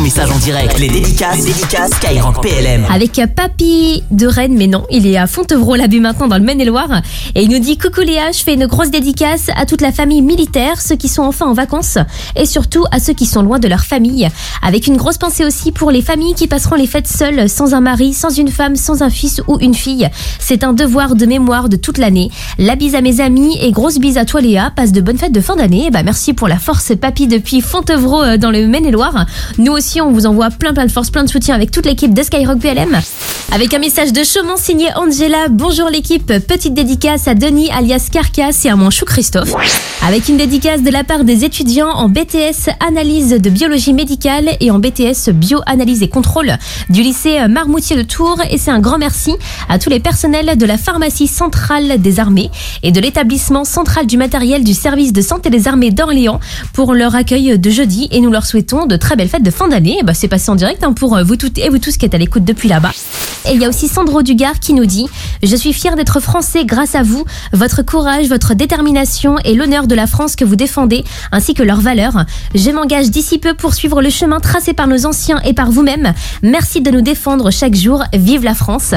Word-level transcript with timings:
message 0.00 0.30
en 0.30 0.38
direct. 0.38 0.78
Les 0.78 0.88
dédicaces, 0.88 1.44
les 1.44 2.40
PLM. 2.42 2.86
Avec 2.90 3.20
Papy 3.36 4.02
de 4.10 4.26
Rennes, 4.26 4.54
mais 4.56 4.66
non, 4.66 4.84
il 4.90 5.06
est 5.06 5.16
à 5.16 5.26
Fontevraud, 5.26 5.76
là, 5.76 5.86
maintenant, 6.00 6.26
dans 6.26 6.38
le 6.38 6.44
Maine-et-Loire. 6.44 7.02
Et 7.34 7.42
il 7.42 7.50
nous 7.50 7.58
dit 7.58 7.76
Coucou 7.76 8.00
Léa, 8.00 8.32
je 8.32 8.42
fais 8.42 8.54
une 8.54 8.66
grosse 8.66 8.90
dédicace 8.90 9.50
à 9.56 9.66
toute 9.66 9.82
la 9.82 9.92
famille 9.92 10.22
militaire, 10.22 10.80
ceux 10.80 10.96
qui 10.96 11.08
sont 11.08 11.22
enfin 11.22 11.46
en 11.46 11.52
vacances, 11.52 11.98
et 12.36 12.46
surtout 12.46 12.84
à 12.90 13.00
ceux 13.00 13.12
qui 13.12 13.26
sont 13.26 13.42
loin 13.42 13.58
de 13.58 13.68
leur 13.68 13.84
famille. 13.84 14.28
Avec 14.62 14.86
une 14.86 14.96
grosse 14.96 15.18
pensée 15.18 15.44
aussi 15.44 15.70
pour 15.72 15.90
les 15.90 16.02
familles 16.02 16.34
qui 16.34 16.46
passeront 16.46 16.76
les 16.76 16.86
fêtes 16.86 17.08
seules, 17.08 17.48
sans 17.48 17.74
un 17.74 17.80
mari, 17.80 18.14
sans 18.14 18.30
une 18.30 18.50
femme, 18.50 18.76
sans 18.76 19.02
un 19.02 19.10
fils 19.10 19.42
ou 19.48 19.58
une 19.60 19.74
fille. 19.74 20.08
C'est 20.38 20.64
un 20.64 20.72
devoir 20.72 21.14
de 21.14 21.26
mémoire 21.26 21.68
de 21.68 21.76
toute 21.76 21.98
l'année. 21.98 22.30
La 22.58 22.76
bise 22.76 22.94
à 22.94 23.00
mes 23.02 23.20
amis 23.20 23.58
et 23.60 23.72
grosse 23.72 23.98
bise 23.98 24.16
à 24.18 24.24
toi 24.24 24.40
Léa. 24.40 24.70
Passe 24.74 24.92
de 24.92 25.00
bonnes 25.00 25.18
fêtes 25.18 25.32
de 25.32 25.40
fin 25.40 25.56
d'année. 25.56 25.90
Bah, 25.90 26.02
merci 26.02 26.32
pour 26.32 26.48
la 26.48 26.58
force, 26.58 26.92
Papy, 26.98 27.26
depuis 27.26 27.60
Fontevraud, 27.60 28.22
euh, 28.22 28.36
dans 28.38 28.50
le 28.50 28.66
Maine-et-Loire. 28.66 29.26
Nous 29.58 29.72
aussi, 29.72 29.89
on 29.98 30.12
vous 30.12 30.26
envoie 30.26 30.50
plein 30.50 30.72
plein 30.72 30.86
de 30.86 30.92
force, 30.92 31.10
plein 31.10 31.24
de 31.24 31.28
soutien 31.28 31.56
avec 31.56 31.72
toute 31.72 31.86
l'équipe 31.86 32.14
de 32.14 32.22
Skyrock 32.22 32.60
PLM. 32.60 33.00
Avec 33.52 33.74
un 33.74 33.80
message 33.80 34.12
de 34.12 34.22
Chaumont 34.22 34.56
signé 34.56 34.90
Angela. 34.94 35.48
Bonjour 35.50 35.88
l'équipe. 35.88 36.26
Petite 36.26 36.72
dédicace 36.72 37.26
à 37.26 37.34
Denis 37.34 37.68
alias 37.72 38.08
Carcass 38.12 38.64
et 38.64 38.68
à 38.68 38.76
mon 38.76 38.90
chou 38.90 39.04
Christophe. 39.04 39.52
Avec 40.06 40.28
une 40.28 40.36
dédicace 40.36 40.82
de 40.82 40.90
la 40.90 41.02
part 41.02 41.24
des 41.24 41.44
étudiants 41.44 41.88
en 41.88 42.08
BTS 42.08 42.70
Analyse 42.86 43.30
de 43.30 43.50
biologie 43.50 43.92
médicale 43.92 44.50
et 44.60 44.70
en 44.70 44.78
BTS 44.78 45.30
Bioanalyse 45.32 46.02
et 46.04 46.08
contrôle 46.08 46.56
du 46.90 47.02
lycée 47.02 47.48
Marmoutier 47.48 47.96
de 47.96 48.02
Tours. 48.02 48.40
Et 48.50 48.58
c'est 48.58 48.70
un 48.70 48.78
grand 48.78 48.98
merci 48.98 49.34
à 49.68 49.80
tous 49.80 49.90
les 49.90 49.98
personnels 49.98 50.56
de 50.56 50.66
la 50.66 50.78
pharmacie 50.78 51.26
centrale 51.26 52.00
des 52.00 52.20
armées 52.20 52.50
et 52.84 52.92
de 52.92 53.00
l'établissement 53.00 53.64
central 53.64 54.06
du 54.06 54.16
matériel 54.16 54.62
du 54.62 54.74
service 54.74 55.12
de 55.12 55.22
santé 55.22 55.50
des 55.50 55.66
armées 55.66 55.90
d'Orléans 55.90 56.38
pour 56.72 56.94
leur 56.94 57.16
accueil 57.16 57.58
de 57.58 57.70
jeudi. 57.70 58.08
Et 58.12 58.20
nous 58.20 58.30
leur 58.30 58.46
souhaitons 58.46 58.86
de 58.86 58.94
très 58.94 59.16
belles 59.16 59.28
fêtes 59.28 59.42
de 59.42 59.50
fin 59.50 59.66
d'année. 59.66 59.79
Bah, 60.04 60.14
c'est 60.14 60.28
passé 60.28 60.50
en 60.50 60.56
direct 60.56 60.82
hein, 60.84 60.92
pour 60.92 61.18
vous 61.22 61.36
toutes 61.36 61.58
et 61.58 61.68
vous 61.68 61.78
tous 61.78 61.96
qui 61.96 62.06
êtes 62.06 62.14
à 62.14 62.18
l'écoute 62.18 62.44
depuis 62.44 62.68
là-bas. 62.68 62.92
Et 63.50 63.54
il 63.54 63.60
y 63.60 63.64
a 63.64 63.68
aussi 63.68 63.88
Sandro 63.88 64.22
Dugard 64.22 64.60
qui 64.60 64.74
nous 64.74 64.86
dit 64.86 65.06
Je 65.42 65.56
suis 65.56 65.72
fier 65.72 65.96
d'être 65.96 66.20
français 66.20 66.64
grâce 66.64 66.94
à 66.94 67.02
vous, 67.02 67.24
votre 67.52 67.82
courage, 67.82 68.28
votre 68.28 68.54
détermination 68.54 69.38
et 69.44 69.54
l'honneur 69.54 69.88
de 69.88 69.96
la 69.96 70.06
France 70.06 70.36
que 70.36 70.44
vous 70.44 70.54
défendez, 70.54 71.02
ainsi 71.32 71.52
que 71.54 71.64
leurs 71.64 71.80
valeurs. 71.80 72.26
Je 72.54 72.70
m'engage 72.70 73.10
d'ici 73.10 73.38
peu 73.38 73.54
pour 73.54 73.74
suivre 73.74 74.02
le 74.02 74.08
chemin 74.08 74.38
tracé 74.38 74.72
par 74.72 74.86
nos 74.86 75.04
anciens 75.04 75.40
et 75.44 75.52
par 75.52 75.72
vous-même. 75.72 76.14
Merci 76.44 76.80
de 76.80 76.92
nous 76.92 77.00
défendre 77.00 77.50
chaque 77.50 77.74
jour. 77.74 78.04
Vive 78.12 78.44
la 78.44 78.54
France. 78.54 78.94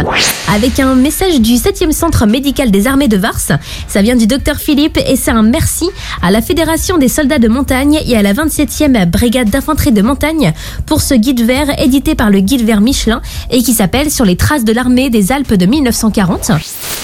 Avec 0.53 0.79
un 0.79 0.93
message 0.93 1.41
du 1.41 1.55
7e 1.55 1.91
centre 1.91 2.27
médical 2.27 2.69
des 2.69 2.85
armées 2.85 3.07
de 3.07 3.17
Vars. 3.17 3.39
Ça 3.87 4.01
vient 4.03 4.15
du 4.15 4.27
docteur 4.27 4.57
Philippe 4.57 4.99
et 5.07 5.15
c'est 5.15 5.31
un 5.31 5.41
merci 5.41 5.89
à 6.21 6.29
la 6.29 6.43
Fédération 6.43 6.99
des 6.99 7.07
soldats 7.07 7.39
de 7.39 7.47
montagne 7.47 7.99
et 8.05 8.15
à 8.15 8.21
la 8.21 8.33
27e 8.35 9.07
brigade 9.07 9.49
d'infanterie 9.49 9.93
de 9.93 10.03
montagne 10.03 10.53
pour 10.85 11.01
ce 11.01 11.15
guide 11.15 11.41
vert 11.41 11.71
édité 11.79 12.13
par 12.13 12.29
le 12.29 12.39
guide 12.39 12.63
vert 12.63 12.81
Michelin 12.81 13.23
et 13.49 13.63
qui 13.63 13.73
s'appelle 13.73 14.11
Sur 14.11 14.25
les 14.25 14.35
traces 14.43 14.65
de 14.65 14.73
l'armée 14.73 15.09
des 15.09 15.31
Alpes 15.31 15.53
de 15.53 15.65
1940 15.65 16.51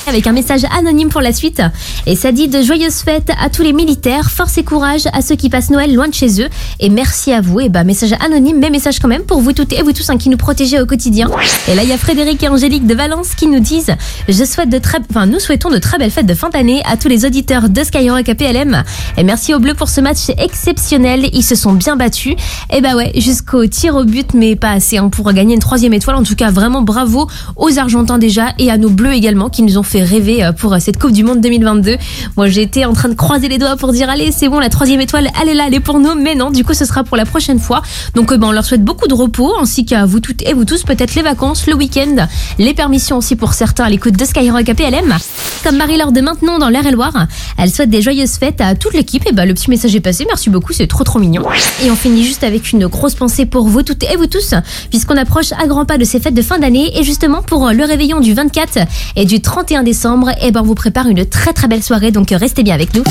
avec 0.10 0.28
un 0.28 0.32
message 0.32 0.64
anonyme 0.78 1.10
pour 1.10 1.22
la 1.22 1.32
suite. 1.32 1.62
Et 2.06 2.16
ça 2.16 2.32
dit 2.32 2.48
de 2.48 2.62
joyeuses 2.62 3.02
fêtes 3.02 3.32
à 3.40 3.50
tous 3.50 3.62
les 3.62 3.74
militaires, 3.74 4.30
force 4.30 4.58
et 4.58 4.64
courage 4.64 5.04
à 5.14 5.22
ceux 5.22 5.36
qui 5.36 5.50
passent 5.50 5.70
Noël 5.70 5.94
loin 5.94 6.08
de 6.08 6.14
chez 6.14 6.42
eux. 6.42 6.50
Et 6.80 6.90
merci 6.90 7.32
à 7.32 7.42
vous. 7.42 7.60
Et 7.62 7.70
bah, 7.70 7.84
message 7.84 8.14
anonyme, 8.26 8.58
mais 8.60 8.70
message 8.70 9.00
quand 9.00 9.08
même 9.08 9.24
pour 9.24 9.40
vous 9.40 9.54
toutes 9.54 9.72
et 9.72 9.84
vous 9.84 9.94
tous 9.94 10.10
hein, 10.10 10.18
qui 10.18 10.30
nous 10.30 10.38
protégez 10.38 10.82
au 10.82 10.86
quotidien. 10.86 11.30
Et 11.68 11.76
là, 11.76 11.84
il 11.84 11.90
y 11.90 11.94
a 11.94 11.98
Frédéric 11.98 12.44
et 12.44 12.50
Angélique 12.50 12.88
de 12.88 12.96
Valence 12.96 13.36
qui 13.36 13.48
nous 13.48 13.60
disent 13.60 13.96
Je 14.28 14.44
souhaite 14.44 14.70
de 14.70 14.80
très, 14.80 14.98
enfin, 15.10 15.28
nous 15.28 15.40
souhaitons 15.40 15.70
de 15.70 15.78
très 15.78 15.98
belles 15.98 16.12
fêtes 16.12 16.26
de 16.26 16.34
fin 16.34 16.50
d'année 16.50 16.82
à 16.86 16.98
tous 16.98 17.08
les 17.08 17.26
auditeurs 17.26 17.70
de 17.70 17.84
Skyrock 17.84 18.28
APLM. 18.28 18.84
Et 19.18 19.24
merci 19.24 19.54
aux 19.54 19.60
Bleus 19.60 19.76
pour 19.76 19.90
ce 19.90 20.02
match 20.02 20.30
exceptionnel. 20.38 21.30
Ils 21.34 21.44
se 21.44 21.56
sont 21.56 21.74
bien 21.74 21.96
battus. 21.96 22.36
Et 22.74 22.82
bah 22.82 22.96
ouais, 22.96 23.12
jusqu'au 23.16 23.66
tir 23.68 23.96
au 23.96 24.04
but, 24.04 24.34
mais 24.34 24.56
pas 24.56 24.72
assez 24.72 24.98
hein, 24.98 25.10
pour 25.10 25.32
gagner 25.32 25.54
une 25.54 25.62
troisième 25.62 25.94
étoile. 25.94 26.16
En 26.16 26.24
tout 26.24 26.36
cas, 26.36 26.52
vraiment 26.52 26.82
bravo 26.82 27.19
aux 27.56 27.80
Argentins 27.80 28.18
déjà 28.18 28.54
et 28.60 28.70
à 28.72 28.78
nos 28.78 28.90
Bleus 28.90 29.14
également 29.14 29.50
qui 29.50 29.64
nous 29.64 29.78
ont 29.78 29.84
fait 29.84 30.04
rêver 30.04 30.44
euh, 30.44 30.52
pour 30.52 30.76
cette 30.80 31.00
Coupe 31.00 31.12
du 31.12 31.24
Monde 31.24 31.42
2022. 31.42 31.98
Moi, 32.38 32.48
j'étais 32.48 32.86
en 32.86 32.94
train 32.94 33.10
de 33.10 33.14
croiser 33.14 33.48
les 33.48 33.58
doigts 33.58 33.76
pour 33.76 33.92
dire 33.92 34.10
allez, 34.10 34.32
c'est 34.32 34.50
bon, 34.50 34.60
la 34.60 34.70
troisième 34.70 35.02
étoile, 35.02 35.30
elle 35.42 35.50
est 35.50 35.54
là, 35.54 35.66
elle 35.68 35.74
est 35.74 35.80
pour 35.80 36.00
nous. 36.00 36.16
Mais 36.16 36.36
non, 36.36 36.52
du 36.52 36.64
coup, 36.64 36.74
ce 36.74 36.86
sera 36.86 37.04
pour 37.04 37.18
la 37.18 37.26
prochaine 37.26 37.60
fois. 37.60 37.82
Donc, 38.16 38.32
euh, 38.32 38.38
ben, 38.38 38.48
on 38.48 38.52
leur 38.52 38.66
souhaite 38.66 38.84
beaucoup 38.84 39.08
de 39.08 39.14
repos, 39.14 39.54
ainsi 39.60 39.86
qu'à 39.86 40.06
vous 40.06 40.20
toutes 40.20 40.42
et 40.48 40.54
vous 40.54 40.66
tous, 40.66 40.84
peut-être 40.84 41.16
les 41.16 41.22
vacances, 41.22 41.68
le 41.68 41.76
week-end, 41.76 42.28
les 42.58 42.74
permissions 42.74 43.18
aussi 43.18 43.36
pour 43.36 43.54
certains 43.54 43.86
à 43.86 43.90
l'écoute 43.90 44.18
de 44.18 44.26
Skyrock 44.26 44.68
APLM. 44.68 45.16
Comme 45.64 45.78
Marie-Laure 45.78 46.12
de 46.12 46.22
maintenant 46.22 46.60
dans 46.60 46.70
l'air 46.70 46.86
et 46.86 46.92
Loire, 46.92 47.28
elle 47.58 47.70
souhaite 47.70 47.90
des 47.90 48.02
joyeuses 48.02 48.34
fêtes 48.34 48.62
à 48.62 48.76
toute 48.76 48.94
l'équipe. 48.94 49.24
Et 49.30 49.34
bah, 49.34 49.46
le 49.46 49.54
petit 49.54 49.70
message 49.70 49.96
est 49.96 50.00
passé. 50.00 50.26
Merci 50.28 50.50
beaucoup, 50.50 50.74
c'est 50.74 50.88
trop 50.88 51.04
trop 51.04 51.20
mignon. 51.20 51.44
Et 51.84 51.92
on 51.92 51.96
finit 51.96 52.24
juste 52.24 52.44
avec 52.44 52.72
une 52.72 52.88
grosse 52.88 53.16
pensée 53.16 53.46
pour 53.46 53.68
vous 53.68 53.84
toutes 53.84 54.04
et 54.04 54.16
vous 54.16 54.28
tous, 54.28 54.54
puisqu'on 54.90 55.18
approche 55.18 55.52
à 55.52 55.68
grands 55.68 55.86
pas 55.86 55.98
de 55.98 56.06
ces 56.06 56.20
fêtes 56.20 56.34
de 56.34 56.42
fin 56.42 56.60
d'année. 56.60 56.98
Et 56.98 57.04
justement, 57.10 57.42
pour 57.42 57.72
le 57.72 57.84
réveillon 57.84 58.20
du 58.20 58.36
24 58.36 58.78
et 59.16 59.26
du 59.26 59.42
31 59.42 59.82
décembre, 59.82 60.30
et 60.44 60.52
ben, 60.52 60.62
on 60.62 60.64
vous 60.64 60.76
prépare 60.76 61.08
une 61.08 61.26
très 61.26 61.54
très 61.54 61.68
belle 61.68 61.82
soirée. 61.82 62.12
Donc, 62.12 62.30
restez 62.30 62.62
bien 62.62 62.76
avec 62.76 62.94
nous. 62.94 63.04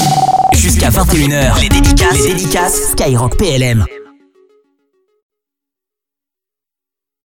Jusqu'à 0.54 0.90
21h, 0.90 1.60
les 1.60 1.68
dédicaces, 1.68 2.12
les 2.14 2.34
dédicaces 2.34 2.92
Skyrock 2.92 3.36
PLM. 3.36 3.84